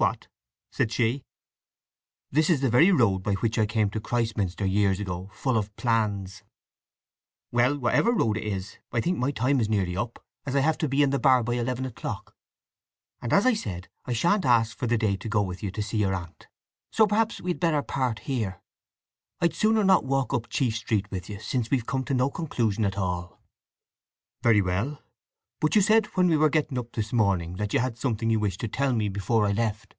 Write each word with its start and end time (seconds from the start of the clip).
"What?" 0.00 0.28
said 0.70 0.92
she. 0.92 1.24
"This 2.30 2.48
is 2.50 2.60
the 2.60 2.70
very 2.70 2.92
road 2.92 3.24
by 3.24 3.34
which 3.34 3.58
I 3.58 3.66
came 3.66 3.88
into 3.88 4.00
Christminster 4.00 4.64
years 4.64 5.00
ago 5.00 5.28
full 5.34 5.58
of 5.58 5.74
plans!" 5.74 6.44
"Well, 7.50 7.76
whatever 7.76 8.12
the 8.12 8.18
road 8.18 8.36
is 8.36 8.78
I 8.92 9.00
think 9.00 9.18
my 9.18 9.32
time 9.32 9.58
is 9.58 9.68
nearly 9.68 9.96
up, 9.96 10.24
as 10.46 10.54
I 10.54 10.60
have 10.60 10.78
to 10.78 10.88
be 10.88 11.02
in 11.02 11.10
the 11.10 11.18
bar 11.18 11.42
by 11.42 11.54
eleven 11.54 11.84
o'clock. 11.84 12.36
And 13.20 13.32
as 13.32 13.44
I 13.44 13.54
said, 13.54 13.88
I 14.04 14.12
shan't 14.12 14.44
ask 14.44 14.76
for 14.78 14.86
the 14.86 14.98
day 14.98 15.16
to 15.16 15.28
go 15.28 15.42
with 15.42 15.64
you 15.64 15.72
to 15.72 15.82
see 15.82 15.96
your 15.98 16.14
aunt. 16.14 16.46
So 16.92 17.04
perhaps 17.08 17.40
we 17.40 17.50
had 17.50 17.58
better 17.58 17.82
part 17.82 18.20
here. 18.20 18.60
I'd 19.40 19.52
sooner 19.56 19.82
not 19.82 20.04
walk 20.04 20.32
up 20.32 20.48
Chief 20.48 20.76
Street 20.76 21.10
with 21.10 21.28
you, 21.28 21.40
since 21.40 21.72
we've 21.72 21.86
come 21.86 22.04
to 22.04 22.14
no 22.14 22.30
conclusion 22.30 22.84
at 22.84 22.96
all." 22.98 23.42
"Very 24.44 24.62
well. 24.62 25.02
But 25.60 25.74
you 25.74 25.82
said 25.82 26.06
when 26.14 26.28
we 26.28 26.36
were 26.36 26.50
getting 26.50 26.78
up 26.78 26.92
this 26.92 27.12
morning 27.12 27.56
that 27.56 27.74
you 27.74 27.80
had 27.80 27.98
something 27.98 28.30
you 28.30 28.38
wished 28.38 28.60
to 28.60 28.68
tell 28.68 28.92
me 28.92 29.08
before 29.08 29.44
I 29.44 29.50
left?" 29.50 29.96